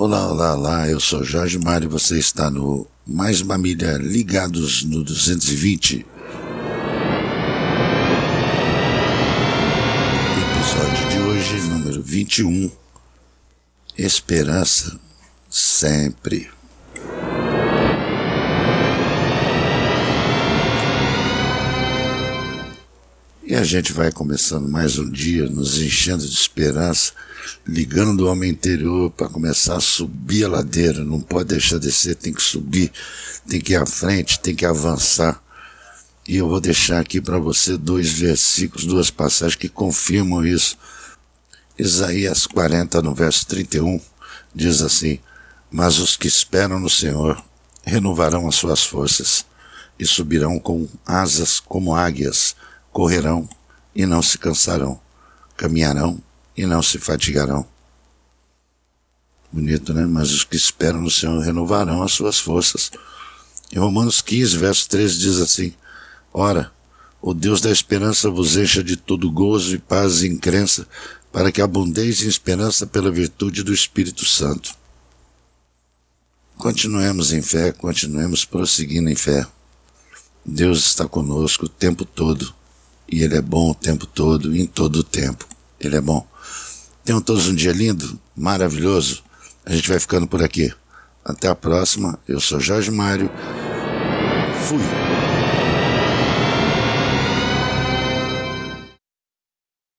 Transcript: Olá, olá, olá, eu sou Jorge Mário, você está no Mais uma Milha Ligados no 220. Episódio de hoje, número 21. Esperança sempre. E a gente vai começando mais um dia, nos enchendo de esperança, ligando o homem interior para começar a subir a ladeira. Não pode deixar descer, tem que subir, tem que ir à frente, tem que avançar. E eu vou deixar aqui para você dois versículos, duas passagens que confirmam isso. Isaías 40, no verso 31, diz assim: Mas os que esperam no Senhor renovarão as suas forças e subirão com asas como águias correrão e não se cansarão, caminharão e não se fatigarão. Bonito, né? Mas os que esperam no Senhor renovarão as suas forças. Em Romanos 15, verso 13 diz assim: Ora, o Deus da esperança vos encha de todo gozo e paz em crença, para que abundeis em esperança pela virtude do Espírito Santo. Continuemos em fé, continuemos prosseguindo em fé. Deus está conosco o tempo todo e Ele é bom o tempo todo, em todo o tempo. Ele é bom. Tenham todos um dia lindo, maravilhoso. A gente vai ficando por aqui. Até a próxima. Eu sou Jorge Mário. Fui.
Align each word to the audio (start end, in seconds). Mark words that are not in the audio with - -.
Olá, 0.00 0.28
olá, 0.28 0.54
olá, 0.54 0.88
eu 0.88 1.00
sou 1.00 1.24
Jorge 1.24 1.58
Mário, 1.58 1.90
você 1.90 2.20
está 2.20 2.48
no 2.48 2.86
Mais 3.04 3.40
uma 3.40 3.58
Milha 3.58 3.96
Ligados 3.96 4.84
no 4.84 5.02
220. 5.02 6.06
Episódio 10.54 11.08
de 11.08 11.18
hoje, 11.18 11.60
número 11.62 12.00
21. 12.00 12.70
Esperança 13.98 15.00
sempre. 15.50 16.48
E 23.50 23.54
a 23.54 23.64
gente 23.64 23.94
vai 23.94 24.12
começando 24.12 24.68
mais 24.68 24.98
um 24.98 25.10
dia, 25.10 25.48
nos 25.48 25.80
enchendo 25.80 26.22
de 26.22 26.34
esperança, 26.34 27.14
ligando 27.66 28.20
o 28.20 28.30
homem 28.30 28.50
interior 28.50 29.10
para 29.10 29.26
começar 29.26 29.76
a 29.76 29.80
subir 29.80 30.44
a 30.44 30.48
ladeira. 30.48 31.02
Não 31.02 31.18
pode 31.18 31.48
deixar 31.48 31.78
descer, 31.78 32.14
tem 32.14 32.30
que 32.30 32.42
subir, 32.42 32.92
tem 33.48 33.58
que 33.58 33.72
ir 33.72 33.76
à 33.76 33.86
frente, 33.86 34.38
tem 34.38 34.54
que 34.54 34.66
avançar. 34.66 35.42
E 36.28 36.36
eu 36.36 36.46
vou 36.46 36.60
deixar 36.60 37.00
aqui 37.00 37.22
para 37.22 37.38
você 37.38 37.78
dois 37.78 38.10
versículos, 38.10 38.84
duas 38.84 39.10
passagens 39.10 39.56
que 39.56 39.70
confirmam 39.70 40.44
isso. 40.44 40.76
Isaías 41.78 42.46
40, 42.46 43.00
no 43.00 43.14
verso 43.14 43.46
31, 43.46 43.98
diz 44.54 44.82
assim: 44.82 45.20
Mas 45.70 45.98
os 45.98 46.18
que 46.18 46.28
esperam 46.28 46.78
no 46.78 46.90
Senhor 46.90 47.42
renovarão 47.82 48.46
as 48.46 48.56
suas 48.56 48.84
forças 48.84 49.46
e 49.98 50.04
subirão 50.04 50.58
com 50.58 50.86
asas 51.06 51.58
como 51.58 51.94
águias 51.94 52.54
correrão 52.98 53.48
e 53.94 54.04
não 54.04 54.20
se 54.20 54.36
cansarão, 54.36 55.00
caminharão 55.56 56.20
e 56.56 56.66
não 56.66 56.82
se 56.82 56.98
fatigarão. 56.98 57.64
Bonito, 59.52 59.94
né? 59.94 60.04
Mas 60.04 60.32
os 60.32 60.42
que 60.42 60.56
esperam 60.56 61.02
no 61.02 61.08
Senhor 61.08 61.38
renovarão 61.38 62.02
as 62.02 62.10
suas 62.10 62.40
forças. 62.40 62.90
Em 63.70 63.78
Romanos 63.78 64.20
15, 64.20 64.56
verso 64.56 64.88
13 64.88 65.16
diz 65.16 65.38
assim: 65.38 65.72
Ora, 66.34 66.72
o 67.22 67.32
Deus 67.32 67.60
da 67.60 67.70
esperança 67.70 68.28
vos 68.30 68.56
encha 68.56 68.82
de 68.82 68.96
todo 68.96 69.30
gozo 69.30 69.76
e 69.76 69.78
paz 69.78 70.24
em 70.24 70.36
crença, 70.36 70.84
para 71.30 71.52
que 71.52 71.62
abundeis 71.62 72.24
em 72.24 72.28
esperança 72.28 72.84
pela 72.84 73.12
virtude 73.12 73.62
do 73.62 73.72
Espírito 73.72 74.24
Santo. 74.24 74.74
Continuemos 76.56 77.32
em 77.32 77.42
fé, 77.42 77.70
continuemos 77.70 78.44
prosseguindo 78.44 79.08
em 79.08 79.14
fé. 79.14 79.46
Deus 80.44 80.84
está 80.84 81.06
conosco 81.06 81.66
o 81.66 81.68
tempo 81.68 82.04
todo 82.04 82.58
e 83.10 83.22
Ele 83.22 83.36
é 83.36 83.42
bom 83.42 83.70
o 83.70 83.74
tempo 83.74 84.06
todo, 84.06 84.54
em 84.54 84.66
todo 84.66 84.96
o 84.96 85.02
tempo. 85.02 85.46
Ele 85.80 85.96
é 85.96 86.00
bom. 86.00 86.26
Tenham 87.04 87.20
todos 87.20 87.48
um 87.48 87.54
dia 87.54 87.72
lindo, 87.72 88.18
maravilhoso. 88.36 89.22
A 89.64 89.72
gente 89.72 89.88
vai 89.88 89.98
ficando 89.98 90.26
por 90.26 90.42
aqui. 90.42 90.72
Até 91.24 91.48
a 91.48 91.54
próxima. 91.54 92.18
Eu 92.26 92.40
sou 92.40 92.60
Jorge 92.60 92.90
Mário. 92.90 93.30
Fui. 94.66 95.07